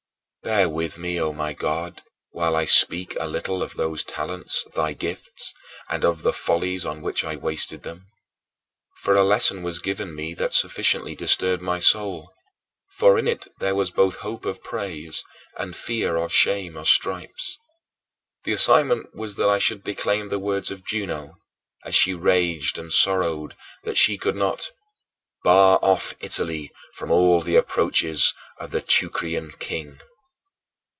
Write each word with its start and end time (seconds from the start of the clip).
Bear 0.43 0.67
with 0.67 0.97
me, 0.97 1.19
O 1.21 1.31
my 1.31 1.53
God, 1.53 2.01
while 2.31 2.55
I 2.55 2.65
speak 2.65 3.15
a 3.19 3.27
little 3.27 3.61
of 3.61 3.75
those 3.75 4.03
talents, 4.03 4.65
thy 4.73 4.91
gifts, 4.93 5.53
and 5.87 6.03
of 6.03 6.23
the 6.23 6.33
follies 6.33 6.83
on 6.83 7.03
which 7.03 7.23
I 7.23 7.35
wasted 7.35 7.83
them. 7.83 8.07
For 8.95 9.15
a 9.15 9.23
lesson 9.23 9.61
was 9.61 9.77
given 9.77 10.15
me 10.15 10.33
that 10.33 10.55
sufficiently 10.55 11.13
disturbed 11.13 11.61
my 11.61 11.77
soul, 11.77 12.33
for 12.89 13.19
in 13.19 13.27
it 13.27 13.49
there 13.59 13.75
was 13.75 13.91
both 13.91 14.15
hope 14.25 14.43
of 14.45 14.63
praise 14.63 15.23
and 15.59 15.75
fear 15.75 16.15
of 16.15 16.33
shame 16.33 16.75
or 16.75 16.85
stripes. 16.85 17.59
The 18.43 18.51
assignment 18.53 19.13
was 19.13 19.35
that 19.35 19.47
I 19.47 19.59
should 19.59 19.83
declaim 19.83 20.29
the 20.29 20.39
words 20.39 20.71
of 20.71 20.83
Juno, 20.83 21.35
as 21.85 21.93
she 21.93 22.15
raged 22.15 22.79
and 22.79 22.91
sorrowed 22.91 23.55
that 23.83 23.95
she 23.95 24.17
could 24.17 24.35
not 24.35 24.71
"Bar 25.43 25.77
off 25.83 26.15
Italy 26.19 26.71
From 26.95 27.11
all 27.11 27.41
the 27.43 27.57
approaches 27.57 28.33
of 28.59 28.71
the 28.71 28.81
Teucrian 28.81 29.51
king." 29.59 29.99